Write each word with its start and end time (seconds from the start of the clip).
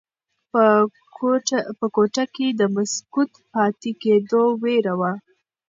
په 1.79 1.85
کوټه 1.95 2.23
کې 2.35 2.47
د 2.59 2.61
مسکوت 2.75 3.31
پاتې 3.51 3.91
کېدو 4.01 4.43
ویره 4.61 4.93
وه. 4.99 5.13